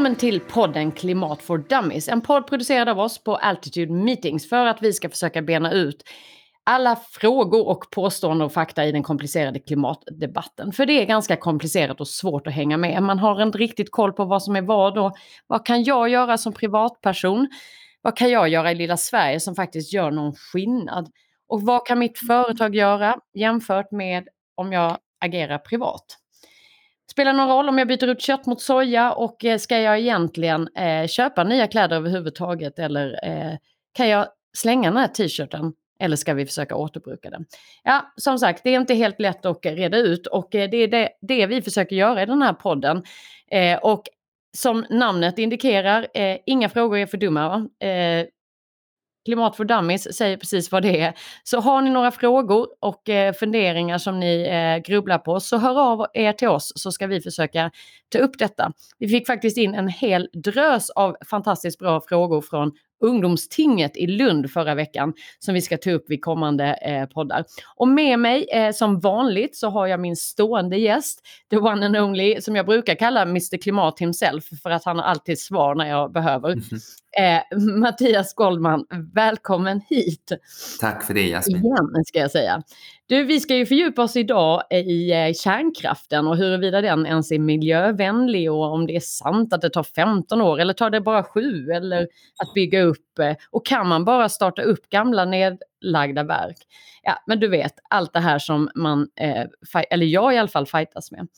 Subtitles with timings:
[0.00, 2.08] Välkommen till podden Klimat for Dummies.
[2.08, 6.04] En podd producerad av oss på Altitude Meetings för att vi ska försöka bena ut
[6.64, 10.72] alla frågor och påståenden och fakta i den komplicerade klimatdebatten.
[10.72, 13.02] För det är ganska komplicerat och svårt att hänga med.
[13.02, 16.38] Man har inte riktigt koll på vad som är vad och vad kan jag göra
[16.38, 17.48] som privatperson?
[18.02, 21.08] Vad kan jag göra i lilla Sverige som faktiskt gör någon skillnad?
[21.48, 26.19] Och vad kan mitt företag göra jämfört med om jag agerar privat?
[27.10, 30.68] Spelar någon roll om jag byter ut kött mot soja och eh, ska jag egentligen
[30.76, 33.56] eh, köpa nya kläder överhuvudtaget eller eh,
[33.92, 37.46] kan jag slänga den här t-shirten eller ska vi försöka återbruka den?
[37.84, 40.88] Ja, som sagt, det är inte helt lätt att reda ut och eh, det är
[40.88, 43.02] det, det vi försöker göra i den här podden.
[43.50, 44.02] Eh, och
[44.56, 47.68] som namnet indikerar, eh, inga frågor är för dumma.
[47.80, 48.26] Eh,
[49.24, 51.14] Klimat för Dummies säger precis vad det är.
[51.44, 55.80] Så har ni några frågor och eh, funderingar som ni eh, grubblar på så hör
[55.92, 57.70] av er till oss så ska vi försöka
[58.12, 58.72] ta upp detta.
[58.98, 64.50] Vi fick faktiskt in en hel drös av fantastiskt bra frågor från ungdomstinget i Lund
[64.50, 67.44] förra veckan som vi ska ta upp vid kommande eh, poddar.
[67.76, 71.96] Och med mig eh, som vanligt så har jag min stående gäst, the one and
[71.96, 75.88] only, som jag brukar kalla Mr Klimat himself för att han har alltid svar när
[75.88, 76.52] jag behöver.
[76.52, 77.00] Mm -hmm.
[77.18, 80.32] Eh, Mattias Goldman, välkommen hit.
[80.80, 81.56] Tack för det Jasmin.
[81.56, 82.62] Igen ska jag säga.
[83.10, 87.38] Du, vi ska ju fördjupa oss idag i eh, kärnkraften och huruvida den ens är
[87.38, 91.24] miljövänlig och om det är sant att det tar 15 år eller tar det bara
[91.24, 92.02] 7 eller
[92.42, 96.56] att bygga upp eh, och kan man bara starta upp gamla nedlagda verk?
[97.02, 99.46] Ja, men du vet allt det här som man, eh,
[99.90, 101.28] eller jag i alla fall, fightas med.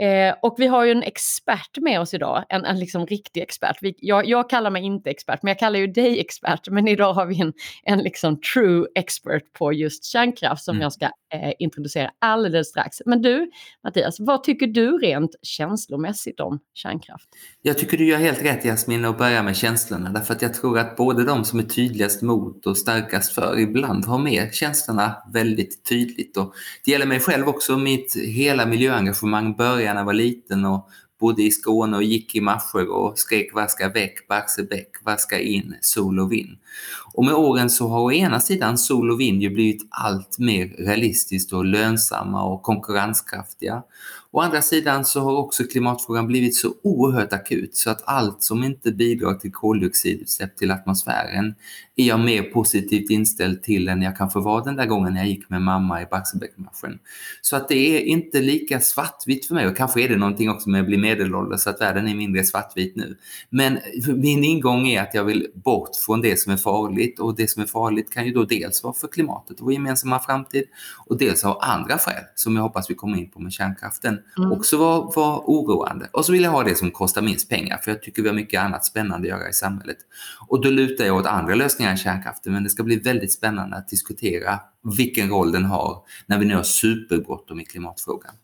[0.00, 3.76] Eh, och vi har ju en expert med oss idag, en, en liksom riktig expert.
[3.80, 6.68] Vi, jag, jag, kallar mig inte expert, men jag kallar ju dig expert.
[6.70, 10.82] Men idag har vi en, en liksom true expert på just kärnkraft som mm.
[10.82, 12.96] jag ska eh, introducera alldeles strax.
[13.06, 13.50] Men du,
[13.84, 17.28] Mattias, vad tycker du rent känslomässigt om kärnkraft?
[17.62, 20.10] Jag tycker du gör helt rätt Jasmin att börja med känslorna.
[20.10, 24.04] Därför att jag tror att både de som är tydligast mot och starkast för ibland
[24.04, 26.36] har med känslorna väldigt tydligt.
[26.36, 26.54] Och
[26.84, 30.88] det gäller mig själv också, mitt hela miljöengagemang börjar när jag var liten och
[31.20, 36.20] bodde i Skåne och gick i marscher och skrek vaska väck, Barsebäck, vaska in, sol
[36.20, 36.58] och vind.
[37.14, 40.66] Och med åren så har å ena sidan sol och vind ju blivit allt mer
[40.78, 43.82] realistiskt och lönsamma och konkurrenskraftiga.
[44.30, 48.64] Å andra sidan så har också klimatfrågan blivit så oerhört akut så att allt som
[48.64, 51.54] inte bidrar till koldioxidutsläpp till atmosfären
[51.98, 55.50] är jag mer positivt inställd till än jag kanske var den där gången jag gick
[55.50, 56.98] med mamma i Barsebäckmarschen.
[57.42, 60.70] Så att det är inte lika svartvitt för mig och kanske är det någonting också
[60.70, 63.16] med att bli medelålders så att världen är mindre svartvit nu.
[63.50, 67.50] Men min ingång är att jag vill bort från det som är farligt och det
[67.50, 70.64] som är farligt kan ju då dels vara för klimatet och vår gemensamma framtid
[71.06, 74.52] och dels av andra skäl som jag hoppas vi kommer in på med kärnkraften mm.
[74.52, 76.08] också var, var oroande.
[76.12, 78.36] Och så vill jag ha det som kostar minst pengar för jag tycker vi har
[78.36, 79.98] mycket annat spännande att göra i samhället.
[80.48, 83.76] Och då lutar jag åt andra lösningar än kärnkraften men det ska bli väldigt spännande
[83.76, 84.60] att diskutera
[84.96, 88.34] vilken roll den har när vi nu har superbråttom i klimatfrågan.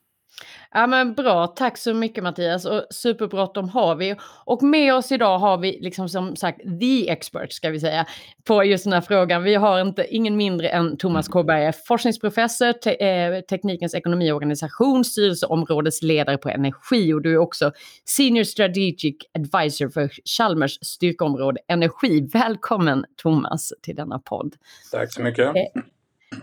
[0.76, 4.16] Ja men bra, tack så mycket Mattias och superbråttom har vi.
[4.44, 8.06] Och med oss idag har vi liksom som sagt the expert ska vi säga
[8.44, 9.42] på just den här frågan.
[9.42, 15.04] Vi har inte, ingen mindre än Thomas Kåberg, forskningsprofessor, te, eh, Teknikens ekonomi och organisation,
[15.04, 17.72] styrelseområdesledare på energi och du är också
[18.04, 22.28] Senior Strategic Advisor för Chalmers styrkeområde energi.
[22.32, 24.54] Välkommen Thomas till denna podd.
[24.92, 25.46] Tack så mycket.
[25.46, 25.82] Eh,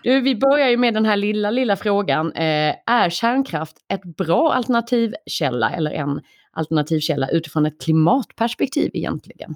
[0.04, 2.32] du, vi börjar ju med den här lilla, lilla frågan.
[2.32, 9.56] Eh, är kärnkraft ett bra alternativkälla eller en alternativkälla utifrån ett klimatperspektiv egentligen?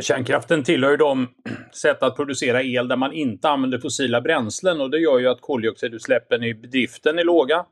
[0.00, 1.28] Kärnkraften tillhör ju de
[1.72, 5.40] sätt att producera el där man inte använder fossila bränslen och det gör ju att
[5.40, 7.64] koldioxidutsläppen i driften är låga.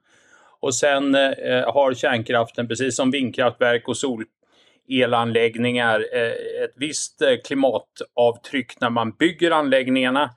[0.61, 8.81] Och sen eh, har kärnkraften, precis som vindkraftverk och solelanläggningar, eh, ett visst eh, klimatavtryck
[8.81, 10.31] när man bygger anläggningarna.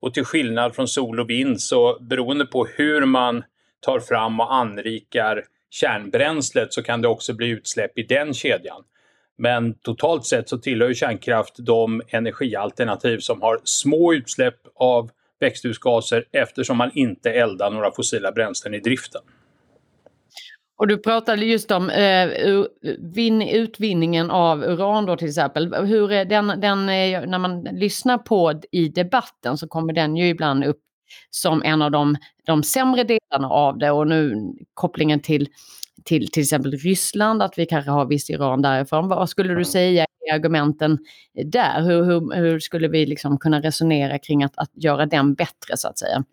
[0.00, 3.42] Och till skillnad från sol och vind så beroende på hur man
[3.80, 8.82] tar fram och anrikar kärnbränslet så kan det också bli utsläpp i den kedjan.
[9.38, 15.10] Men totalt sett så tillhör kärnkraft de energialternativ som har små utsläpp av
[15.40, 19.22] växthusgaser eftersom man inte eldar några fossila bränslen i driften.
[20.78, 22.28] Och du pratade just om eh,
[23.52, 25.74] utvinningen av uran då till exempel.
[25.74, 30.28] Hur är den, den, eh, när man lyssnar på i debatten så kommer den ju
[30.28, 30.80] ibland upp
[31.30, 32.16] som en av de,
[32.46, 35.48] de sämre delarna av det och nu kopplingen till
[36.04, 39.08] till till exempel Ryssland, att vi kanske har visst uran därifrån.
[39.08, 40.98] Vad skulle du säga är argumenten
[41.44, 41.82] där?
[41.82, 45.88] Hur, hur, hur skulle vi liksom kunna resonera kring att, att göra den bättre så
[45.88, 46.24] att säga?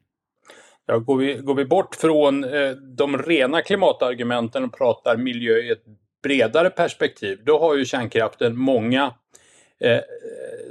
[0.87, 5.69] Ja, går, vi, går vi bort från eh, de rena klimatargumenten och pratar miljö i
[5.69, 5.83] ett
[6.23, 9.13] bredare perspektiv, då har ju kärnkraften många
[9.79, 9.99] eh,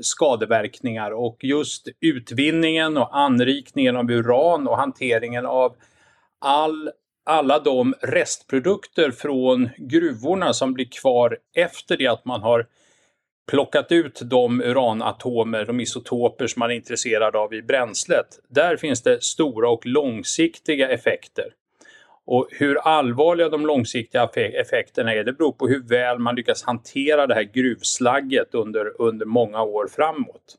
[0.00, 1.10] skadeverkningar.
[1.10, 5.76] Och just utvinningen och anrikningen av uran och hanteringen av
[6.38, 6.90] all,
[7.24, 12.66] alla de restprodukter från gruvorna som blir kvar efter det att man har
[13.46, 18.26] plockat ut de uranatomer, de isotoper som man är intresserad av i bränslet.
[18.48, 21.52] Där finns det stora och långsiktiga effekter.
[22.26, 27.26] Och hur allvarliga de långsiktiga effekterna är, det beror på hur väl man lyckas hantera
[27.26, 30.56] det här gruvslagget under, under många år framåt.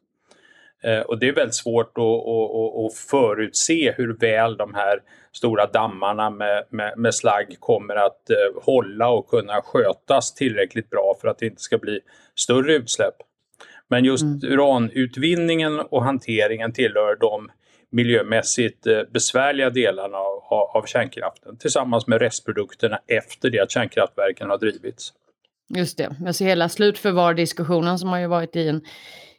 [0.85, 4.99] Eh, och det är väldigt svårt att, att, att, förutse hur väl de här
[5.31, 11.15] stora dammarna med, med, med slagg kommer att eh, hålla och kunna skötas tillräckligt bra
[11.21, 11.99] för att det inte ska bli
[12.35, 13.15] större utsläpp.
[13.87, 14.39] Men just mm.
[14.43, 17.49] uranutvinningen och hanteringen tillhör de
[17.91, 24.57] miljömässigt eh, besvärliga delarna av, av kärnkraften tillsammans med restprodukterna efter det att kärnkraftverken har
[24.57, 25.13] drivits.
[25.75, 28.81] Just det, alltså hela slutförvardiskussionen som har ju varit i en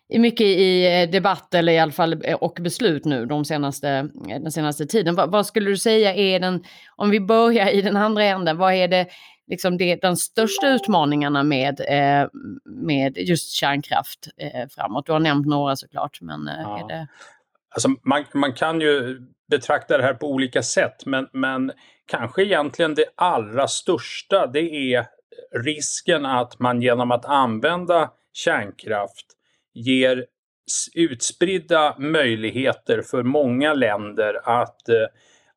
[0.08, 4.52] mycket i eh, debatt eller i alla fall eh, och beslut nu de senaste, den
[4.52, 5.14] senaste tiden.
[5.14, 6.64] Vad, vad, skulle du säga är den,
[6.96, 9.06] om vi börjar i den andra änden, vad är det
[9.46, 12.28] liksom det, den största utmaningarna med, eh,
[12.64, 15.06] med just kärnkraft eh, framåt?
[15.06, 16.80] Du har nämnt några såklart, men eh, ja.
[16.80, 17.08] är det...
[17.74, 19.20] Alltså man, man kan ju
[19.50, 21.72] betrakta det här på olika sätt, men, men
[22.06, 25.06] kanske egentligen det allra största, det är
[25.64, 29.35] risken att man genom att använda kärnkraft
[29.76, 30.26] ger
[30.94, 34.94] utspridda möjligheter för många länder att eh,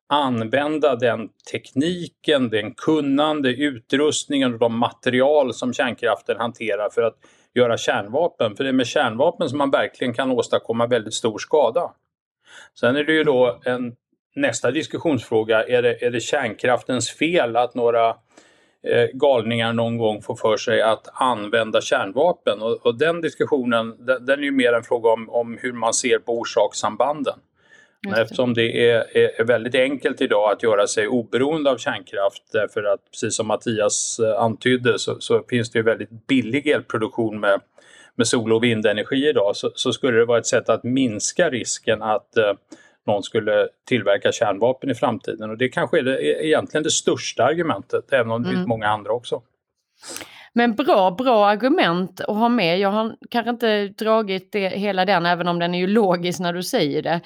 [0.08, 7.16] använda den tekniken, den kunnande, utrustningen och de material som kärnkraften hanterar för att
[7.54, 8.56] göra kärnvapen.
[8.56, 11.92] För det är med kärnvapen som man verkligen kan åstadkomma väldigt stor skada.
[12.80, 13.96] Sen är det ju då en
[14.36, 18.16] nästa diskussionsfråga, är det, är det kärnkraftens fel att några
[19.12, 22.62] galningar någon gång får för sig att använda kärnvapen?
[22.62, 25.94] Och, och den diskussionen, den, den, är ju mer en fråga om, om hur man
[25.94, 27.34] ser på orsakssambanden.
[28.02, 32.84] Men eftersom det är, är, väldigt enkelt idag att göra sig oberoende av kärnkraft därför
[32.84, 37.60] att precis som Mattias eh, antydde så, så finns det ju väldigt billig elproduktion med,
[38.14, 42.02] med sol och vindenergi idag så, så, skulle det vara ett sätt att minska risken
[42.02, 42.52] att eh,
[43.06, 48.12] någon skulle tillverka kärnvapen i framtiden och det kanske är det, egentligen det största argumentet
[48.12, 48.58] även om det mm.
[48.58, 49.42] finns många andra också.
[50.52, 52.78] Men bra, bra argument att ha med.
[52.78, 56.52] Jag har kanske inte dragit det, hela den, även om den är ju logisk när
[56.52, 57.20] du säger det.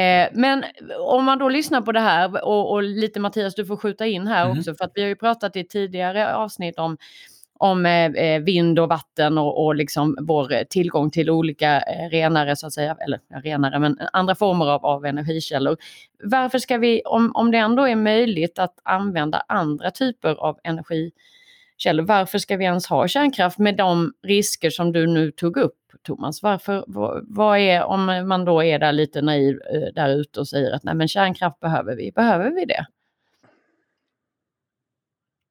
[0.00, 0.64] Eh, men
[0.98, 4.26] om man då lyssnar på det här och, och, lite Mattias, du får skjuta in
[4.26, 4.58] här mm.
[4.58, 6.96] också, för att vi har ju pratat i tidigare avsnitt om
[7.62, 12.56] om eh, eh, vind och vatten och, och liksom vår tillgång till olika eh, renare,
[12.56, 15.76] så att säga, eller renare, men andra former av, av energikällor.
[16.22, 22.04] Varför ska vi, om, om det ändå är möjligt att använda andra typer av energikällor.
[22.04, 26.42] Varför ska vi ens ha kärnkraft med de risker som du nu tog upp, Thomas?
[26.42, 30.48] Varför, vad, vad är, om man då är där lite naiv eh, där ute och
[30.48, 32.86] säger att nej men kärnkraft behöver vi, behöver vi det?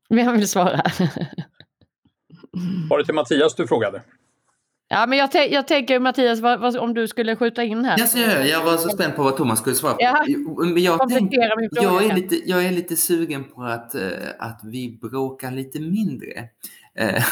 [0.09, 0.81] Vem vill svara?
[2.89, 4.01] Var det till Mattias du frågade?
[4.93, 7.99] Ja, men jag, jag tänker Mattias, vad, vad, om du skulle skjuta in här.
[7.99, 10.01] Yes, jag, jag var så spänd på vad Thomas skulle svara på.
[10.01, 10.25] Ja.
[10.57, 11.33] Men jag, tänk,
[11.71, 14.01] jag, är lite, jag är lite sugen på att, uh,
[14.39, 16.49] att vi bråkar lite mindre.
[16.97, 17.23] Eh,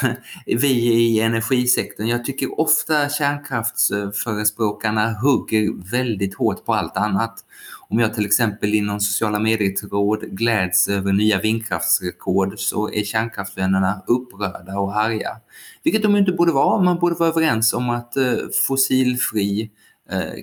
[0.58, 2.08] vi i energisektorn.
[2.08, 7.46] Jag tycker ofta kärnkraftsförespråkarna hugger väldigt hårt på allt annat.
[7.90, 14.80] Om jag till exempel inom sociala medier-tråd gläds över nya vindkraftsrekord så är kärnkraftsvännerna upprörda
[14.80, 15.38] och arga.
[15.84, 16.82] Vilket de inte borde vara.
[16.82, 18.34] Man borde vara överens om att eh,
[18.68, 19.72] fossilfri
[20.10, 20.34] eh,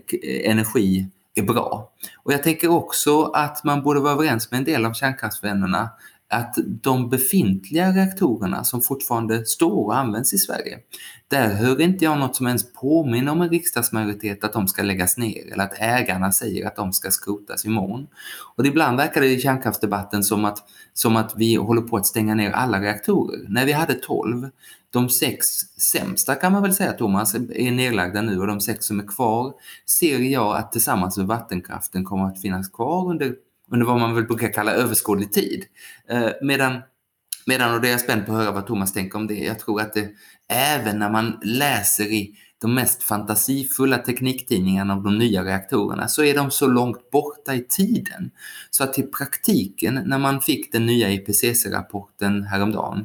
[0.51, 1.93] energi är bra.
[2.23, 5.91] Och jag tänker också att man borde vara överens med en del av kärnkraftsvännerna
[6.29, 10.79] att de befintliga reaktorerna som fortfarande står och används i Sverige,
[11.29, 15.17] där hör inte jag något som ens påminner om en riksdagsmajoritet att de ska läggas
[15.17, 18.07] ner eller att ägarna säger att de ska skrotas imorgon.
[18.57, 20.59] Och ibland verkar det i kärnkraftsdebatten som att,
[20.93, 23.47] som att vi håller på att stänga ner alla reaktorer.
[23.49, 24.49] När vi hade 12,
[24.91, 25.47] de sex
[25.79, 29.55] sämsta kan man väl säga Thomas är nedlagda nu och de sex som är kvar
[29.87, 33.35] ser jag att tillsammans med vattenkraften kommer att finnas kvar under
[33.73, 35.65] under vad man väl brukar kalla överskådlig tid.
[36.11, 36.83] Eh, medan,
[37.47, 39.59] medan, och det är jag spänd på att höra vad Thomas tänker om det, jag
[39.59, 40.09] tror att det
[40.49, 46.35] även när man läser i de mest fantasifulla tekniktidningarna om de nya reaktorerna så är
[46.35, 48.31] de så långt borta i tiden.
[48.71, 53.05] Så att i praktiken när man fick den nya IPCC-rapporten häromdagen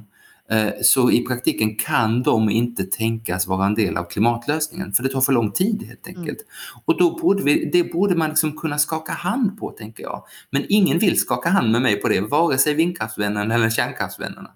[0.81, 5.21] så i praktiken kan de inte tänkas vara en del av klimatlösningen för det tar
[5.21, 6.19] för lång tid helt mm.
[6.19, 6.39] enkelt.
[6.39, 6.81] Mm.
[6.85, 10.23] Och då borde vi, det borde man liksom kunna skaka hand på tänker jag.
[10.49, 14.51] Men ingen vill skaka hand med mig på det, vare sig vindkraftsvännerna eller kärnkraftsvännerna.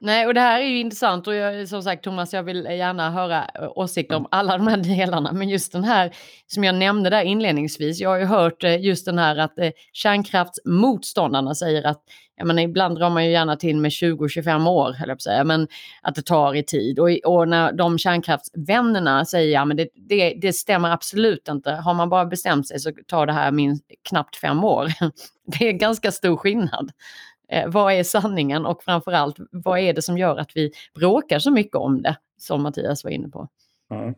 [0.00, 3.10] Nej, och det här är ju intressant och jag, som sagt Thomas, jag vill gärna
[3.10, 5.32] höra eh, åsikter om alla de här delarna.
[5.32, 6.14] Men just den här
[6.46, 9.70] som jag nämnde där inledningsvis, jag har ju hört eh, just den här att eh,
[9.92, 12.02] kärnkraftsmotståndarna säger att
[12.38, 15.68] jag menar, ibland drar man ju gärna till med 20-25 år, eller på säga, men
[16.02, 16.98] att det tar i tid.
[16.98, 21.70] Och, och när de kärnkraftsvännerna säger ja, men det, det, det, stämmer absolut inte.
[21.72, 24.88] Har man bara bestämt sig så tar det här min, knappt fem år.
[25.58, 26.90] Det är ganska stor skillnad.
[27.52, 31.50] Eh, vad är sanningen och framförallt vad är det som gör att vi bråkar så
[31.50, 33.48] mycket om det, som Mattias var inne på.
[33.90, 34.14] Mm.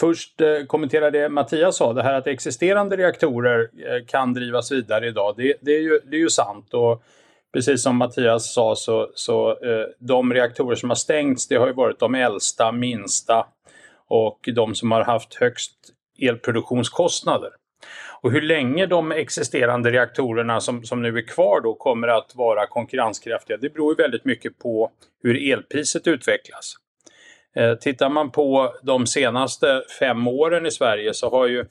[0.00, 5.08] Först eh, kommentera det Mattias sa, det här att existerande reaktorer eh, kan drivas vidare
[5.08, 5.34] idag.
[5.36, 6.74] Det, det, är, ju, det är ju sant.
[6.74, 7.02] Och
[7.52, 11.72] precis som Mattias sa så, så eh, de reaktorer som har stängts det har ju
[11.72, 13.46] varit de äldsta, minsta
[14.08, 15.72] och de som har haft högst
[16.18, 17.50] elproduktionskostnader.
[18.22, 22.66] Och hur länge de existerande reaktorerna som, som nu är kvar då kommer att vara
[22.66, 24.90] konkurrenskraftiga, det beror ju väldigt mycket på
[25.22, 26.74] hur elpriset utvecklas.
[27.56, 31.64] Eh, tittar man på de senaste fem åren i Sverige så har ju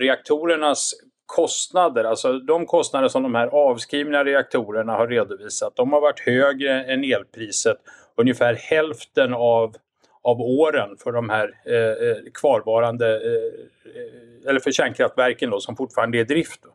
[0.00, 0.94] reaktorernas
[1.26, 6.84] kostnader, alltså de kostnader som de här avskrivna reaktorerna har redovisat, de har varit högre
[6.84, 7.76] än elpriset
[8.16, 9.74] ungefär hälften av,
[10.22, 13.60] av åren för de här eh, eh kvarvarande, eh,
[13.94, 16.62] eh, eller för kärnkraftverken då, som fortfarande är i drift.
[16.62, 16.68] Då.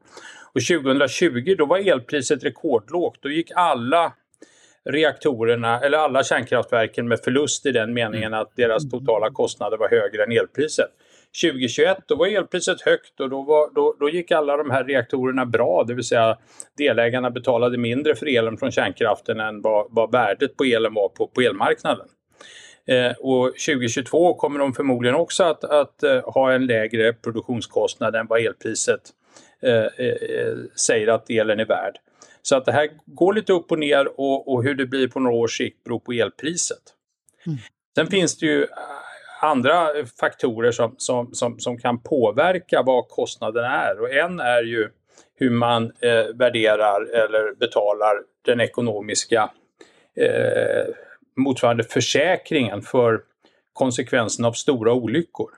[0.54, 3.18] Och 2020 då var elpriset rekordlågt.
[3.22, 4.14] Då gick alla
[4.86, 10.24] reaktorerna, eller alla kärnkraftverken med förlust i den meningen att deras totala kostnader var högre
[10.24, 10.90] än elpriset.
[11.42, 15.46] 2021 då var elpriset högt och då, var, då, då gick alla de här reaktorerna
[15.46, 16.38] bra, det vill säga
[16.78, 21.28] delägarna betalade mindre för elen från kärnkraften än vad, vad värdet på elen var på,
[21.28, 22.08] på elmarknaden.
[22.88, 28.28] Eh, och 2022 kommer de förmodligen också att, att uh, ha en lägre produktionskostnad än
[28.28, 29.02] vad elpriset
[29.66, 31.98] uh, uh, säger att elen är värd.
[32.42, 35.20] Så att det här går lite upp och ner och, och hur det blir på
[35.20, 36.82] några års sikt beror på elpriset.
[37.46, 37.58] Mm.
[37.96, 38.68] Sen finns det ju
[39.40, 39.88] andra
[40.20, 44.90] faktorer som, som, som, som kan påverka vad kostnaden är och en är ju
[45.36, 48.16] hur man eh, värderar eller betalar
[48.46, 49.50] den ekonomiska
[50.16, 50.94] eh,
[51.38, 53.22] motsvarande försäkringen för
[53.74, 55.50] konsekvenserna av stora olyckor.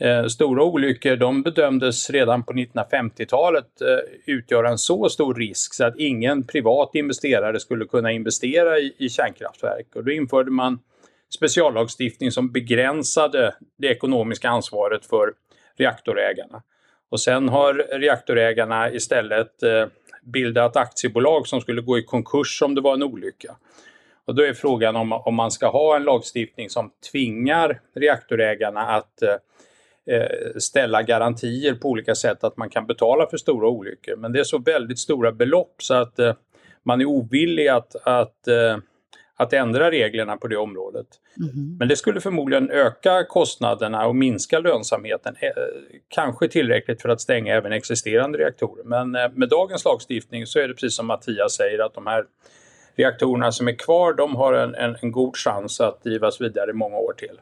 [0.00, 5.84] Eh, stora olyckor de bedömdes redan på 1950-talet eh, utgöra en så stor risk så
[5.84, 9.86] att ingen privat investerare skulle kunna investera i, i kärnkraftverk.
[9.94, 10.78] Och då införde man
[11.34, 15.32] speciallagstiftning som begränsade det ekonomiska ansvaret för
[15.76, 16.62] reaktorägarna.
[17.10, 19.86] Och sen har reaktorägarna istället eh,
[20.22, 23.56] bildat aktiebolag som skulle gå i konkurs om det var en olycka.
[24.26, 29.22] Och då är frågan om, om man ska ha en lagstiftning som tvingar reaktorägarna att
[29.22, 29.36] eh,
[30.14, 34.16] eh, ställa garantier på olika sätt att man kan betala för stora olyckor.
[34.16, 36.34] Men det är så väldigt stora belopp så att eh,
[36.82, 38.76] man är ovillig att, att eh,
[39.36, 41.06] att ändra reglerna på det området.
[41.38, 41.76] Mm.
[41.78, 45.36] Men det skulle förmodligen öka kostnaderna och minska lönsamheten.
[45.40, 45.50] Eh,
[46.08, 48.84] kanske tillräckligt för att stänga även existerande reaktorer.
[48.84, 52.24] Men eh, med dagens lagstiftning så är det precis som Mattias säger att de här
[52.96, 56.74] reaktorerna som är kvar de har en, en, en god chans att drivas vidare i
[56.74, 57.40] många år till.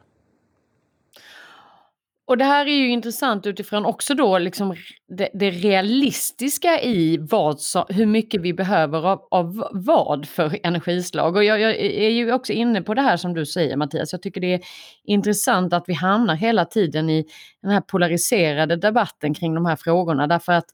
[2.25, 4.75] Och det här är ju intressant utifrån också då liksom
[5.17, 11.35] det, det realistiska i vad så, hur mycket vi behöver av, av vad för energislag.
[11.35, 14.11] Och jag, jag, är ju också inne på det här som du säger Mattias.
[14.11, 14.61] Jag tycker det är
[15.03, 17.25] intressant att vi hamnar hela tiden i
[17.61, 20.27] den här polariserade debatten kring de här frågorna.
[20.27, 20.67] Därför att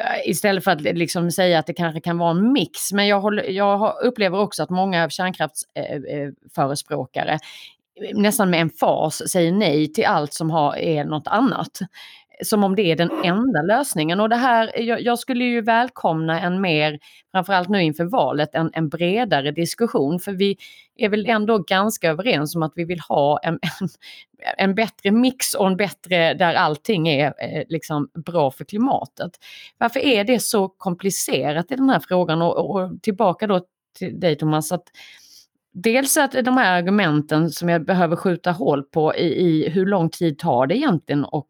[0.00, 2.92] eh, istället för att liksom säga att det kanske kan vara en mix.
[2.92, 7.40] Men jag, håller, jag upplever också att många kärnkraftsförespråkare eh, eh
[8.14, 11.78] nästan med en fas säger nej till allt som har, är något annat.
[12.44, 14.20] Som om det är den enda lösningen.
[14.20, 16.98] Och det här, jag, jag skulle ju välkomna en mer,
[17.32, 20.20] framförallt nu inför valet, en, en, bredare diskussion.
[20.20, 20.56] För vi
[20.96, 23.88] är väl ändå ganska överens om att vi vill ha en, en,
[24.56, 29.32] en bättre mix och en bättre där allting är eh, liksom bra för klimatet.
[29.78, 32.42] Varför är det så komplicerat i den här frågan?
[32.42, 33.60] Och, och tillbaka då
[33.98, 34.84] till dig Thomas, att
[35.82, 40.10] dels att de här argumenten som jag behöver skjuta hål på i, i hur lång
[40.10, 41.46] tid tar det egentligen och,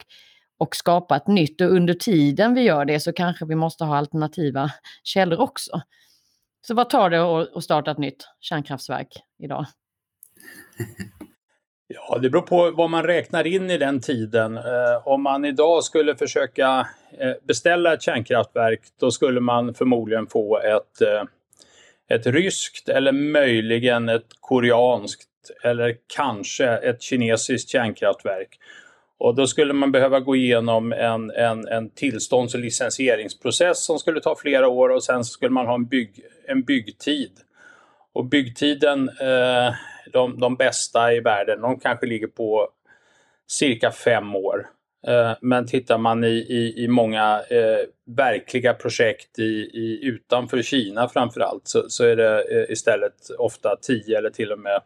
[0.58, 3.96] och skapa ett nytt och under tiden vi gör det så kanske vi måste ha
[3.96, 4.70] alternativa
[5.02, 5.80] källor också.
[6.66, 7.22] Så vad tar det
[7.56, 9.08] att starta ett nytt kärnkraftverk
[9.42, 9.66] idag?
[11.90, 14.56] Ja, det beror på vad man räknar in i den tiden.
[14.56, 14.62] Eh,
[15.04, 16.86] om man idag skulle försöka
[17.18, 21.24] eh, beställa ett kärnkraftverk, då skulle man förmodligen få ett eh,
[22.08, 25.28] ett ryskt eller möjligen ett koreanskt
[25.64, 28.58] eller kanske ett kinesiskt kärnkraftverk.
[29.18, 34.20] Och då skulle man behöva gå igenom en, en, en tillstånds och licensieringsprocess som skulle
[34.20, 37.32] ta flera år och sen skulle man ha en, bygg, en byggtid.
[38.12, 39.74] Och byggtiden, eh,
[40.12, 42.68] de, de bästa i världen, de kanske ligger på
[43.46, 44.66] cirka fem år.
[45.06, 47.86] Eh, men tittar man i, i, i många eh,
[48.16, 54.18] verkliga projekt i, i, utanför Kina framförallt så, så är det eh, istället ofta 10
[54.18, 54.80] eller till och med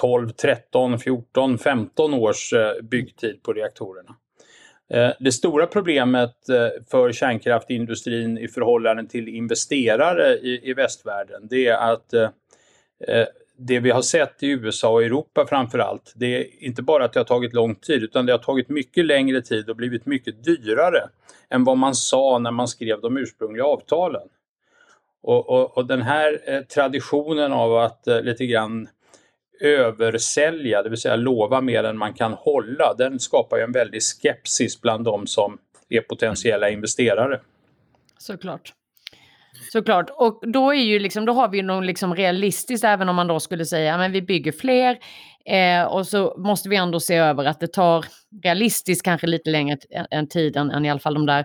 [0.00, 4.16] 12, 13, 14, 15 års eh, byggtid på reaktorerna.
[4.90, 6.36] Eh, det stora problemet
[6.90, 12.14] för kärnkraftindustrin i förhållande till investerare i, i västvärlden det är att
[13.66, 17.12] det vi har sett i USA och Europa framför allt, det är inte bara att
[17.12, 20.44] det har tagit lång tid utan det har tagit mycket längre tid och blivit mycket
[20.44, 21.08] dyrare
[21.50, 24.28] än vad man sa när man skrev de ursprungliga avtalen.
[25.22, 28.88] Och, och, och den här eh, traditionen av att eh, lite grann
[29.60, 34.02] översälja, det vill säga lova mer än man kan hålla, den skapar ju en väldig
[34.02, 37.40] skepsis bland de som är potentiella investerare.
[38.18, 38.72] Såklart.
[39.72, 40.10] Såklart.
[40.10, 43.26] Och då, är ju liksom, då har vi ju någon liksom realistiskt, även om man
[43.26, 44.98] då skulle säga att vi bygger fler.
[45.44, 48.04] Eh, och så måste vi ändå se över att det tar
[48.42, 49.76] realistiskt kanske lite längre
[50.10, 51.44] än tiden än i alla fall de där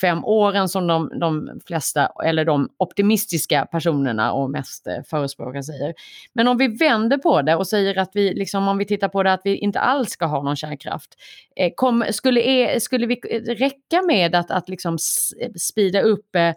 [0.00, 5.94] fem åren som de, de flesta, eller de optimistiska personerna och mest eh, förespråkare säger.
[6.32, 9.22] Men om vi vänder på det och säger att vi, liksom, om vi tittar på
[9.22, 11.10] det att vi inte alls ska ha någon kärnkraft.
[11.56, 14.98] Eh, kom, skulle, skulle vi eh, räcka med att, att liksom
[15.40, 16.52] eh, spida upp eh,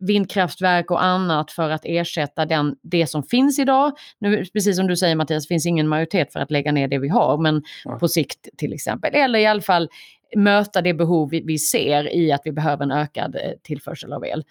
[0.00, 3.92] vindkraftverk och annat för att ersätta den, det som finns idag.
[4.18, 7.08] Nu, precis som du säger Mattias, finns ingen majoritet för att lägga ner det vi
[7.08, 7.98] har, men ja.
[7.98, 9.14] på sikt till exempel.
[9.14, 9.88] Eller i alla fall
[10.36, 14.26] möta det behov vi, vi ser i att vi behöver en ökad eh, tillförsel av
[14.26, 14.44] el.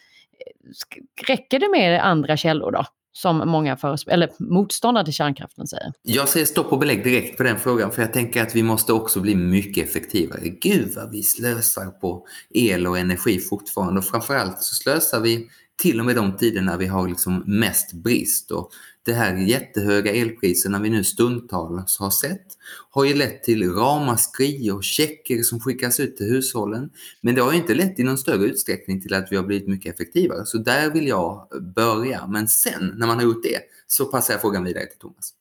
[1.27, 2.85] Räcker det med andra källor då?
[3.13, 5.93] Som många eller motståndare till kärnkraften säger.
[6.01, 8.93] Jag säger stopp och belägg direkt på den frågan för jag tänker att vi måste
[8.93, 10.49] också bli mycket effektivare.
[10.49, 15.49] Gud vad vi slösar på el och energi fortfarande och framförallt så slösar vi
[15.81, 18.51] till och med de tider när vi har liksom mest brist.
[18.51, 18.69] Och
[19.05, 22.47] det här jättehöga elpriserna vi nu stundtals har sett
[22.89, 26.89] har ju lett till ramaskri och checker som skickas ut till hushållen.
[27.21, 29.93] Men det har inte lett i någon större utsträckning till att vi har blivit mycket
[29.93, 30.45] effektivare.
[30.45, 32.27] Så där vill jag börja.
[32.27, 35.33] Men sen när man har gjort det så passar jag frågan vidare till Thomas.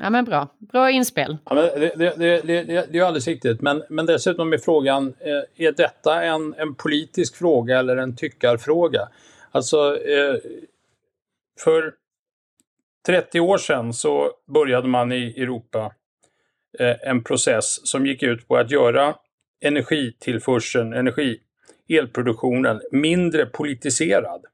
[0.00, 1.38] Ja men bra, bra inspel.
[1.44, 5.14] Ja, men det, det, det, det, det är alldeles riktigt, men, men dessutom är frågan,
[5.18, 9.08] eh, är detta en, en politisk fråga eller en tyckarfråga?
[9.50, 10.36] Alltså, eh,
[11.64, 11.94] för
[13.06, 15.92] 30 år sedan så började man i Europa
[16.78, 19.14] eh, en process som gick ut på att göra
[19.60, 21.40] energitillförseln, energi,
[21.88, 24.44] elproduktionen mindre politiserad.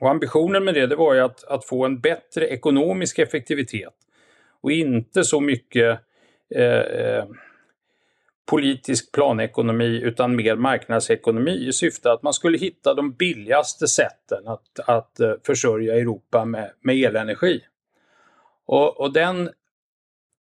[0.00, 3.94] Och ambitionen med det, det var ju att, att få en bättre ekonomisk effektivitet
[4.60, 6.00] och inte så mycket
[6.54, 7.24] eh, eh
[8.46, 14.80] politisk planekonomi utan mer marknadsekonomi i syfte att man skulle hitta de billigaste sätten att,
[14.86, 17.60] att eh, försörja Europa med, med elenergi.
[18.66, 19.50] Och, och, den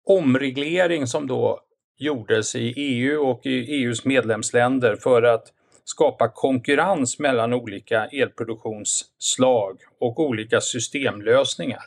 [0.05, 1.61] omreglering som då
[1.97, 10.19] gjordes i EU och i EUs medlemsländer för att skapa konkurrens mellan olika elproduktionsslag och
[10.19, 11.83] olika systemlösningar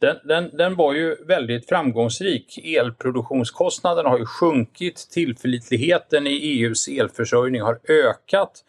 [0.00, 2.58] den, den, den var ju väldigt framgångsrik.
[2.64, 8.64] Elproduktionskostnaderna har ju sjunkit, tillförlitligheten i EUs elförsörjning har ökat,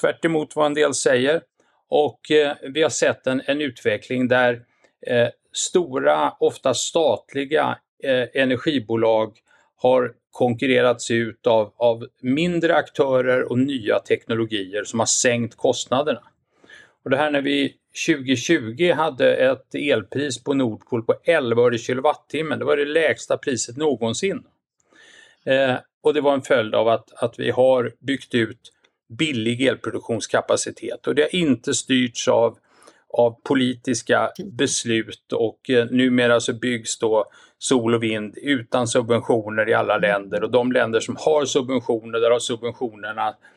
[0.00, 1.40] tvärt vad en del säger.
[1.88, 4.62] Och eh, vi har sett en, en utveckling där
[5.06, 9.38] eh, stora, ofta statliga eh, energibolag
[9.76, 16.22] har konkurrerats ut av, av mindre aktörer och nya teknologier som har sänkt kostnaderna.
[17.04, 17.74] Och det här när vi
[18.06, 22.58] 2020 hade ett elpris på Nordpol på 11 öre kilowattimmen.
[22.58, 24.42] Det var det lägsta priset någonsin.
[25.44, 28.72] Eh, och det var en följd av att, att vi har byggt ut
[29.18, 32.58] billig elproduktionskapacitet och det har inte styrts av,
[33.08, 37.24] av politiska beslut och eh, numera så byggs då
[37.58, 42.30] sol och vind utan subventioner i alla länder och de länder som har subventioner, där
[42.30, 43.55] har subventionerna Eh,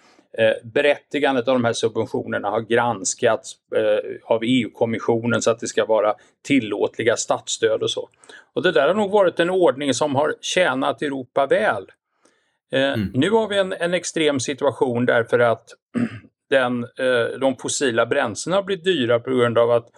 [0.64, 6.14] berättigandet av de här subventionerna har granskats eh, av EU-kommissionen så att det ska vara
[6.44, 8.10] tillåtliga statsstöd och så.
[8.54, 11.86] Och det där har nog varit en ordning som har tjänat Europa väl.
[12.72, 13.12] Eh, mm.
[13.14, 15.70] Nu har vi en, en, extrem situation därför att
[16.50, 16.86] den,
[17.40, 19.90] de fossila bränslena har blivit dyra på grund av att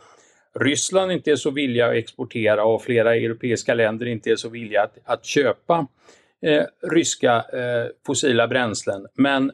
[0.59, 4.83] Ryssland inte är så villiga att exportera och flera europeiska länder inte är så villiga
[4.83, 5.87] att, att köpa
[6.45, 9.07] eh, ryska eh, fossila bränslen.
[9.13, 9.51] Men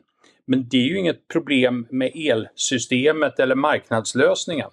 [0.48, 4.70] men det är ju inget problem med elsystemet eller marknadslösningen.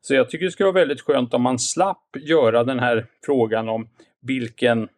[0.00, 3.68] Så jag tycker det skulle vara väldigt skönt om man slapp göra den här frågan
[3.68, 3.88] om
[4.22, 4.88] vilken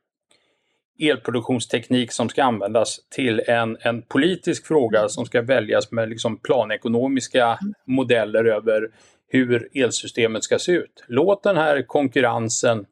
[0.99, 7.59] elproduktionsteknik som ska användas till en, en politisk fråga som ska väljas med liksom planekonomiska
[7.87, 8.91] modeller över
[9.29, 11.05] hur elsystemet ska se ut.
[11.09, 12.87] Låt den här konkurrensen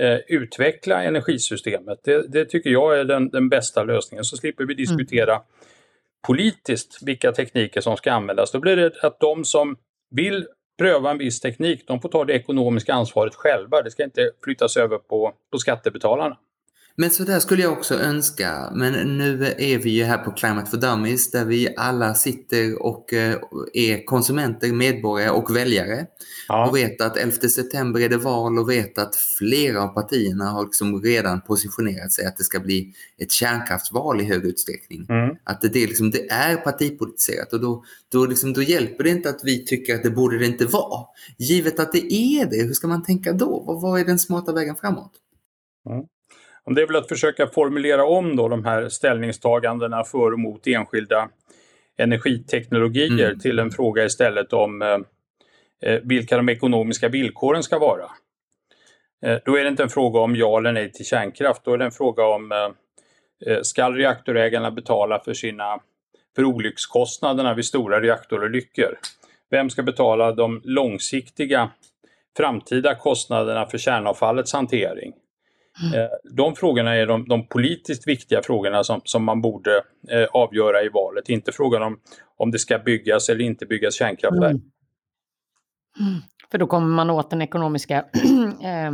[0.00, 1.98] eh, utveckla energisystemet.
[2.04, 4.24] Det, det, tycker jag är den, den bästa lösningen.
[4.24, 5.44] Så slipper vi diskutera mm
[6.26, 8.52] politiskt vilka tekniker som ska användas.
[8.52, 9.76] Då blir det att de som
[10.10, 10.46] vill
[10.78, 13.82] pröva en viss teknik, de får ta det ekonomiska ansvaret själva.
[13.82, 16.36] Det ska inte flyttas över på, på skattebetalarna.
[17.00, 18.72] Men så där skulle jag också önska.
[18.74, 23.12] Men nu är vi ju här på Climate for Dummies där vi alla sitter och
[23.12, 23.36] eh,
[23.72, 26.06] är konsumenter, medborgare och väljare.
[26.48, 26.68] Ja.
[26.68, 30.64] Och vet att 11 september är det val och vet att flera av partierna har
[30.64, 35.06] liksom redan positionerat sig att det ska bli ett kärnkraftsval i hög utsträckning.
[35.08, 35.36] Mm.
[35.44, 39.40] Att det, liksom, det är partipolitiserat och då, då, liksom, då hjälper det inte att
[39.44, 41.06] vi tycker att det borde det inte vara.
[41.38, 43.64] Givet att det är det, hur ska man tänka då?
[43.66, 45.12] Vad, vad är den smarta vägen framåt?
[45.90, 46.04] Mm.
[46.74, 51.28] Det är väl att försöka formulera om då de här ställningstagandena för och mot enskilda
[51.96, 53.38] energiteknologier mm.
[53.38, 54.98] till en fråga istället om eh,
[55.82, 58.04] eh, vilka de ekonomiska villkoren ska vara.
[59.26, 61.78] Eh, då är det inte en fråga om ja eller nej till kärnkraft, då är
[61.78, 62.68] det en fråga om eh,
[63.46, 65.80] eh ska reaktorägarna betala för sina
[66.36, 68.98] för olyckskostnaderna vid stora reaktorolyckor?
[69.50, 71.70] Vem ska betala de långsiktiga
[72.36, 75.12] framtida kostnaderna för kärnavfallets hantering?
[75.82, 76.00] Mm.
[76.00, 79.76] Eh, de frågorna är de, de, politiskt viktiga frågorna som, som man borde
[80.08, 82.00] eh, avgöra i valet, inte frågan om,
[82.36, 84.50] om det ska byggas eller inte byggas kärnkraftverk.
[84.50, 84.62] Mm.
[86.00, 86.20] Mm.
[86.50, 88.04] För då kommer man åt den ekonomiska
[88.62, 88.92] eh,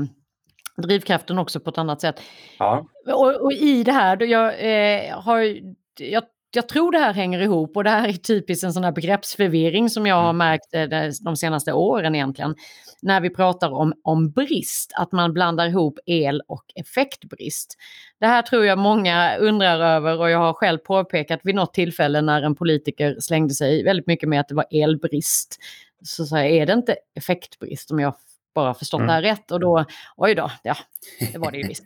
[0.83, 2.21] drivkraften också på ett annat sätt.
[2.59, 2.87] Ja.
[3.13, 5.57] Och, och i det här, jag, eh, har,
[6.01, 6.23] jag
[6.57, 9.91] jag tror det här hänger ihop och det här är typiskt en sån här begreppsförvirring
[9.91, 10.37] som jag har mm.
[10.37, 12.55] märkt eh, de senaste åren egentligen.
[13.03, 17.77] När vi pratar om, om brist, att man blandar ihop el och effektbrist.
[18.21, 22.21] Det här tror jag många undrar över och jag har själv påpekat vid något tillfälle
[22.21, 25.57] när en politiker slängde sig väldigt mycket med att det var elbrist.
[26.03, 28.15] Så, så är det inte effektbrist om jag
[28.55, 29.07] bara förstått mm.
[29.07, 29.85] det här rätt och då,
[30.17, 30.77] oj då, ja,
[31.33, 31.85] det var det ju visst.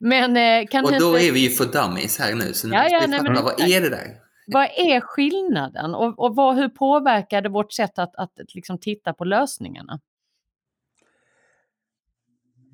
[0.00, 1.26] Men, eh, kan och då inte...
[1.26, 3.80] är vi ju för dummies här nu, så nu ja, ja, nej, men, vad är
[3.80, 4.22] det där?
[4.46, 9.12] Vad är skillnaden och, och vad, hur påverkar det vårt sätt att, att liksom titta
[9.12, 10.00] på lösningarna?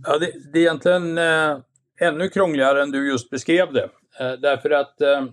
[0.06, 1.58] Ja, det, det är egentligen eh,
[2.00, 3.90] ännu krångligare än du just beskrev det.
[4.20, 5.26] Eh, därför att eh,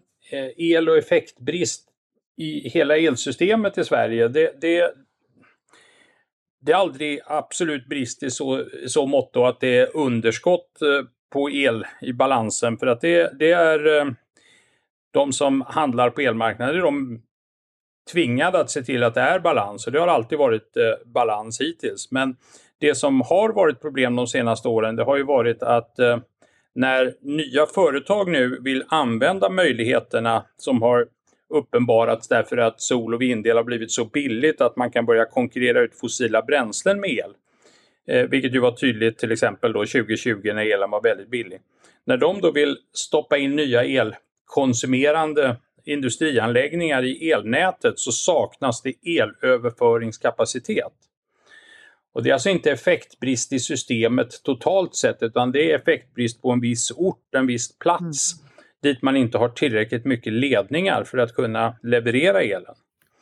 [0.57, 1.89] el och effektbrist
[2.37, 4.93] i hela elsystemet i Sverige, det, det,
[6.61, 11.49] det är aldrig absolut brist i så, så mått att det är underskott eh, på
[11.49, 14.05] el i balansen för att det, det är eh,
[15.13, 17.21] de som handlar på elmarknaden, är de
[18.11, 21.61] tvingade att se till att det är balans och det har alltid varit eh, balans
[21.61, 22.11] hittills.
[22.11, 22.35] Men
[22.79, 26.17] det som har varit problem de senaste åren, det har ju varit att eh,
[26.75, 31.07] när nya företag nu vill använda möjligheterna som har
[31.49, 35.81] uppenbarats därför att sol och vindel har blivit så billigt att man kan börja konkurrera
[35.81, 37.33] ut fossila bränslen med el.
[38.07, 41.59] Eh, vilket ju var tydligt till exempel då 2020 när elen var väldigt billig.
[42.05, 50.93] När de då vill stoppa in nya elkonsumerande industrianläggningar i elnätet så saknas det elöverföringskapacitet.
[52.13, 56.51] Och det är alltså inte effektbrist i systemet totalt sett utan det är effektbrist på
[56.51, 58.51] en viss ort, en viss plats mm.
[58.81, 62.75] dit man inte har tillräckligt mycket ledningar för att kunna leverera elen.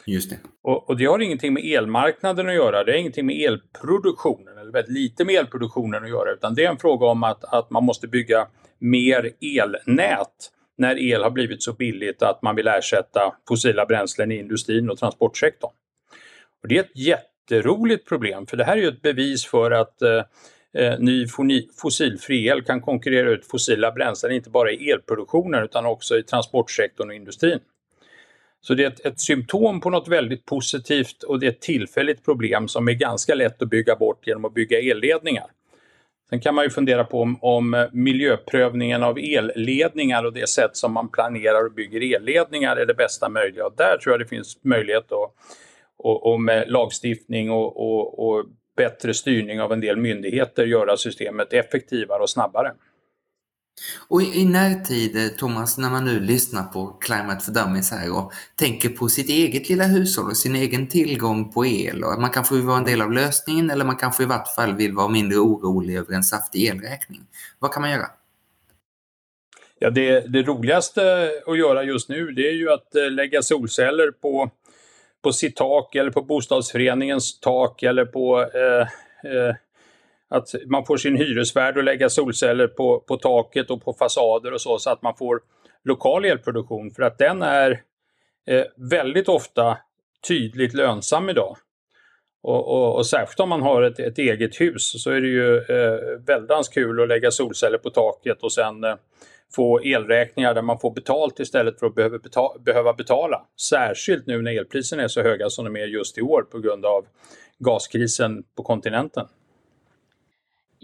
[0.05, 0.37] Just det.
[0.61, 4.71] Och, och, det har ingenting med elmarknaden att göra, det har ingenting med elproduktionen, eller
[4.71, 7.83] väldigt lite med elproduktionen att göra, utan det är en fråga om att, att man
[7.83, 8.47] måste bygga
[8.79, 14.37] mer elnät när el har blivit så billigt att man vill ersätta fossila bränslen i
[14.37, 15.71] industrin och transportsektorn.
[16.61, 20.01] Och det är ett jätteroligt problem, för det här är ju ett bevis för att
[20.01, 20.23] eh,
[20.73, 21.27] eh ny
[21.81, 27.09] fossilfri el kan konkurrera ut fossila bränslen, inte bara i elproduktionen utan också i transportsektorn
[27.09, 27.59] och industrin.
[28.67, 32.25] Så det är ett, ett, symptom på något väldigt positivt och det är ett tillfälligt
[32.25, 35.45] problem som är ganska lätt att bygga bort genom att bygga elledningar.
[36.29, 40.77] Sen kan man ju fundera på om, om eh, miljöprövningen av elledningar och det sätt
[40.77, 43.65] som man planerar och bygger elledningar är det bästa möjliga.
[43.65, 45.33] Och där tror jag det finns möjlighet att
[45.97, 48.45] och, och med lagstiftning och, och, och
[48.77, 52.71] bättre styrning av en del myndigheter göra systemet effektivare och snabbare.
[54.07, 58.17] Och i, i närtid, eh, Thomas, när man nu lyssnar på Climate for Dummies här
[58.17, 62.03] och tänker på sitt eget lilla hushåll och sin egen tillgång på el.
[62.03, 64.55] Och att man kanske vill vara en del av lösningen eller man kanske i vart
[64.55, 67.21] fall vill vara mindre orolig över en saftig elräkning.
[67.59, 68.07] Vad kan man göra?
[69.79, 74.11] Ja, det, det roligaste att göra just nu det är ju att eh, lägga solceller
[74.11, 74.49] på,
[75.21, 78.87] på sitt tak eller på bostadsföreningens tak eller på eh,
[79.31, 79.55] eh,
[80.33, 84.61] att man får sin hyresvärd att lägga solceller på, på taket och på fasader och
[84.61, 85.41] så, så att man får
[85.83, 86.91] lokal elproduktion.
[86.91, 87.81] För att den är
[88.47, 89.77] eh, väldigt ofta
[90.27, 91.57] tydligt lönsam idag.
[92.43, 95.57] Och, och, och, särskilt om man har ett, ett, eget hus så är det ju
[95.57, 98.95] eh, väldans kul att lägga solceller på taket och sen eh,
[99.55, 103.45] få elräkningar där man får betalt istället för att behöva betala, behöva betala.
[103.69, 106.85] Särskilt nu när elpriserna är så höga som de är just i år på grund
[106.85, 107.05] av
[107.59, 109.27] gaskrisen på kontinenten.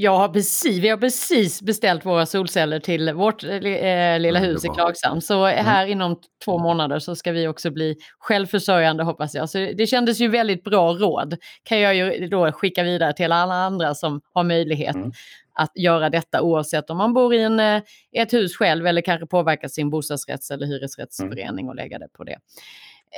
[0.01, 4.67] Jag har precis, vi har precis beställt våra solceller till vårt eh, lilla hus i
[4.67, 5.21] Klagshamn.
[5.21, 5.65] Så mm.
[5.65, 5.91] här mm.
[5.91, 9.49] inom två månader så ska vi också bli självförsörjande hoppas jag.
[9.49, 11.38] Så det kändes ju väldigt bra råd.
[11.63, 15.12] Kan jag ju då skicka vidare till alla andra som har möjlighet mm.
[15.53, 17.81] att göra detta oavsett om man bor i en, eh,
[18.12, 21.69] ett hus själv eller kanske påverkar sin bostadsrätts eller hyresrättsförening mm.
[21.69, 22.38] och lägga det på det.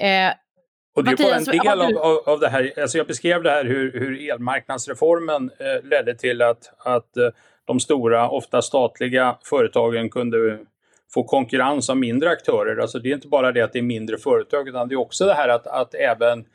[0.07, 0.33] Eh,
[0.95, 2.73] och det är bara en del av, av, av det här.
[2.81, 7.29] Alltså jag beskrev det här hur, hur elmarknadsreformen eh, ledde till att, att eh,
[7.65, 10.59] de stora, ofta statliga företagen kunde
[11.13, 12.77] få konkurrens av mindre aktörer.
[12.77, 15.25] Alltså det är inte bara det att det är mindre företag utan det är också
[15.25, 16.45] det här att, att även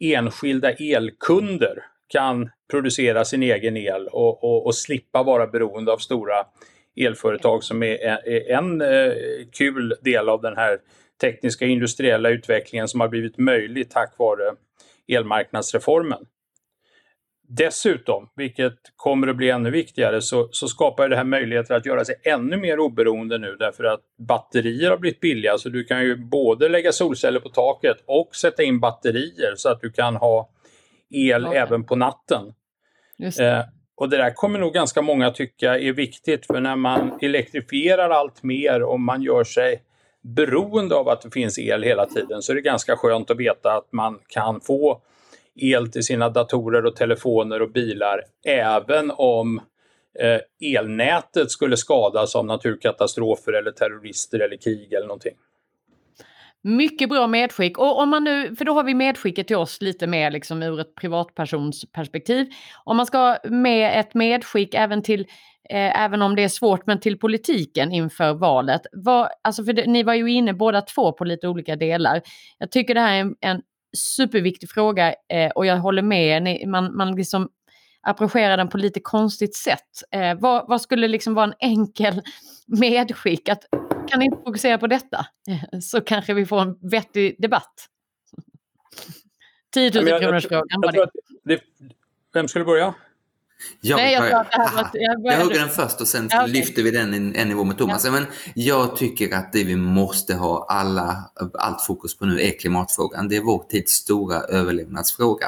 [0.00, 6.36] enskilda elkunder kan producera sin egen el och, och, och slippa vara beroende av stora
[6.96, 9.12] elföretag som är, är en eh,
[9.52, 10.78] kul del av den här
[11.22, 14.54] tekniska industriella utvecklingen som har blivit möjlig tack vare
[15.08, 16.26] elmarknadsreformen.
[17.48, 22.04] Dessutom, vilket kommer att bli ännu viktigare, så, så skapar det här möjligheter att göra
[22.04, 25.58] sig ännu mer oberoende nu därför att batterier har blivit billiga.
[25.58, 29.80] Så du kan ju både lägga solceller på taket och sätta in batterier så att
[29.80, 30.50] du kan ha
[31.10, 31.58] el okay.
[31.58, 32.54] även på natten.
[33.40, 38.10] Eh, och det där kommer nog ganska många tycka är viktigt för när man elektrifierar
[38.10, 39.82] allt mer och man gör sig
[40.22, 43.72] beroende av att det finns el hela tiden så är det ganska skönt att veta
[43.72, 45.00] att man kan få
[45.54, 49.60] el till sina datorer och telefoner och bilar även om
[50.18, 55.34] eh, elnätet skulle skadas av naturkatastrofer eller terrorister eller krig eller någonting.
[56.64, 57.78] Mycket bra medskick.
[57.78, 60.80] Och om man nu, för då har vi medskicket till oss lite mer liksom ur
[60.80, 62.46] ett privatpersonsperspektiv.
[62.84, 65.26] Om man ska med ett medskick även till
[65.70, 68.82] eh, även om det är svårt, men till politiken inför valet.
[68.92, 72.22] Vad, alltså för det, ni var ju inne båda två på lite olika delar.
[72.58, 73.62] Jag tycker det här är en, en
[73.96, 76.42] superviktig fråga eh, och jag håller med.
[76.42, 77.48] Ni, man, man liksom
[78.02, 80.02] approcherar den på lite konstigt sätt.
[80.10, 82.22] Eh, vad, vad, skulle liksom vara en enkel
[82.66, 83.48] medskick?
[83.48, 83.64] Att,
[84.08, 85.26] kan ni inte fokusera på detta?
[85.82, 87.88] så kanske vi får en vettig debatt.
[89.74, 90.66] 10 000 kronors frågan.
[92.34, 92.94] Vem skulle börja?
[93.80, 94.46] Jag, Nej, jag, jag,
[94.94, 96.48] jag, jag, hugger den först och sen okay.
[96.48, 98.04] lyfter vi den en, en nivå med Thomas.
[98.04, 98.10] Ja.
[98.10, 103.28] Men jag tycker att det vi måste ha alla, allt fokus på nu är klimatfrågan.
[103.28, 105.46] Det är vår tids stora överlevnadsfråga.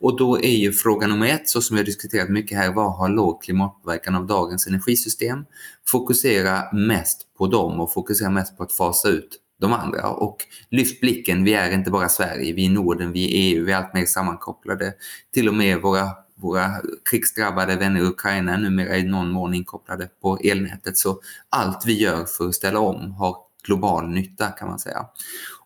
[0.00, 2.96] Och då är ju fråga nummer ett, så som vi har diskuterat mycket här, vad
[2.96, 5.44] har låg klimatpåverkan av dagens energisystem?
[5.86, 10.10] Fokusera mest på dem och fokusera mest på att fasa ut de andra.
[10.10, 10.36] Och
[10.70, 13.76] lyft blicken, vi är inte bara Sverige, vi är Norden, vi är EU, vi är
[13.76, 14.94] allt mer sammankopplade.
[15.34, 16.70] Till och med våra våra
[17.10, 20.98] krigsdrabbade vänner i Ukraina är numera i någon mån inkopplade på elnätet.
[20.98, 25.06] Så allt vi gör för att ställa om har global nytta kan man säga.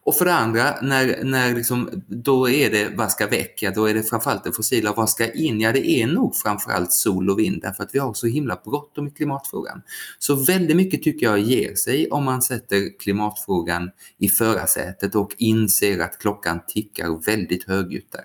[0.09, 3.63] Och för det andra, när, när liksom, då är det vad ska väck?
[3.63, 4.93] Ja, då är det framförallt det fossila.
[4.93, 5.61] Vad ska in?
[5.61, 9.09] Ja, det är nog framförallt sol och vind därför att vi har så himla bråttom
[9.09, 9.83] i klimatfrågan.
[10.19, 15.99] Så väldigt mycket tycker jag ger sig om man sätter klimatfrågan i förarsätet och inser
[15.99, 18.25] att klockan tickar väldigt högljutt där.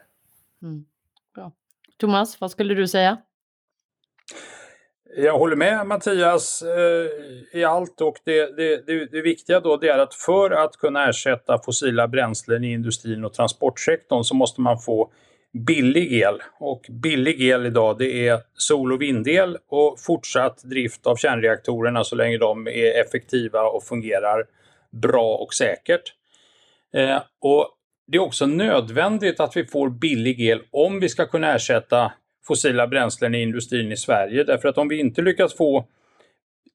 [0.67, 0.85] Mm.
[2.03, 3.17] Thomas, vad skulle du säga?
[5.17, 9.89] Jag håller med Mattias eh, i allt och det, det, det, det, viktiga då det
[9.89, 14.79] är att för att kunna ersätta fossila bränslen i industrin och transportsektorn så måste man
[14.79, 15.11] få
[15.67, 16.35] billig el.
[16.59, 22.15] Och billig el idag det är sol och vindel och fortsatt drift av kärnreaktorerna så
[22.15, 24.45] länge de är effektiva och fungerar
[24.91, 26.13] bra och säkert.
[26.93, 31.53] Eh, och det är också nödvändigt att vi får billig el om vi ska kunna
[31.55, 32.11] ersätta
[32.47, 34.43] fossila bränslen i industrin i Sverige.
[34.43, 35.87] Därför att om vi inte lyckas få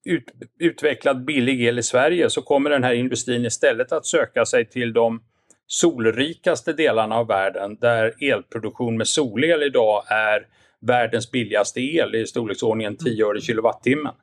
[0.05, 0.23] ut,
[0.59, 4.93] utvecklad billig el i Sverige så kommer den här industrin istället att söka sig till
[4.93, 5.21] de
[5.67, 10.47] solrikaste delarna av världen där elproduktion med solel idag är
[10.81, 14.13] världens billigaste el i storleksordningen 10 öre kilowattimmen.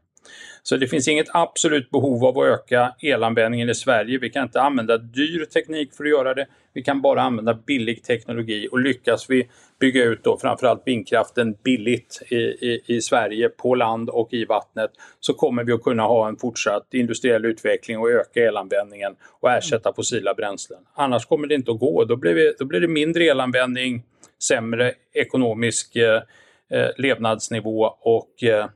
[0.63, 4.19] Så det finns inget absolut behov av att öka elanvändningen i Sverige.
[4.19, 6.47] Vi kan inte använda dyr teknik för att göra det.
[6.73, 9.49] Vi kan bara använda billig teknologi och lyckas vi
[9.81, 14.91] bygga ut då framförallt vindkraften billigt i, i, i Sverige på land och i vattnet
[15.21, 19.93] så kommer vi att kunna ha en fortsatt industriell utveckling och öka elanvändningen och ersätta
[19.93, 20.81] fossila bränslen.
[20.95, 22.05] Annars kommer det inte att gå.
[22.05, 24.03] Då blir, vi, då blir det mindre elanvändning,
[24.49, 26.23] sämre ekonomisk eh,
[26.71, 28.67] eh, levnadsnivå och eh,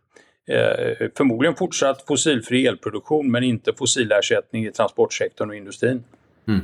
[0.50, 6.04] Eh, förmodligen fortsatt fossilfri elproduktion men inte fossilersättning i transportsektorn och industrin.
[6.48, 6.60] Mm.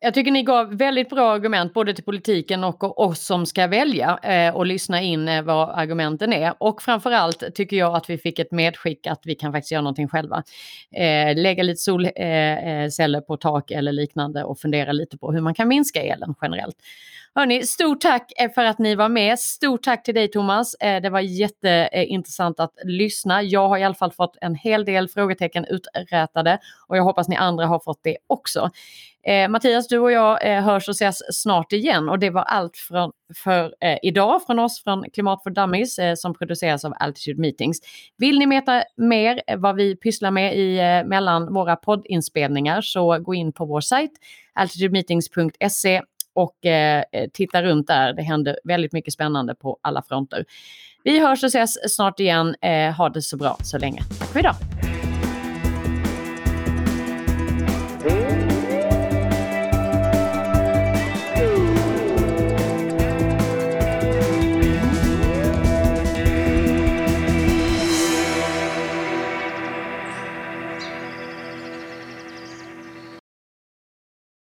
[0.00, 4.18] Jag tycker ni gav väldigt bra argument både till politiken och oss som ska välja
[4.22, 6.54] eh, och lyssna in eh, vad argumenten är.
[6.58, 10.08] Och framförallt tycker jag att vi fick ett medskick att vi kan faktiskt göra någonting
[10.08, 10.42] själva.
[10.92, 15.40] Eh, lägga lite solceller eh, eh på tak eller liknande och fundera lite på hur
[15.40, 16.76] man kan minska elen generellt.
[17.38, 19.38] Hörni, stort tack eh, för att ni var med.
[19.38, 20.74] Stort tack till dig Thomas.
[20.74, 23.42] Eh, det var jätteintressant att lyssna.
[23.42, 27.36] Jag har i alla fall fått en hel del frågetecken uträtade och jag hoppas ni
[27.36, 28.70] andra har fått det också.
[29.28, 32.76] Eh, Mattias, du och jag eh, hörs och ses snart igen och det var allt
[32.76, 33.12] från,
[33.44, 37.78] för eh, idag från oss från Klimat for Dummies eh, som produceras av Altitude Meetings.
[38.18, 43.18] Vill ni veta mer eh, vad vi pysslar med i, eh, mellan våra poddinspelningar så
[43.18, 44.12] gå in på vår sajt
[44.54, 46.02] altitudemeetings.se
[46.34, 48.12] och eh, eh, titta runt där.
[48.12, 50.44] Det händer väldigt mycket spännande på alla fronter.
[51.04, 52.54] Vi hörs och ses snart igen.
[52.60, 54.02] Eh, ha det så bra så länge.
[54.18, 54.54] Tack för idag!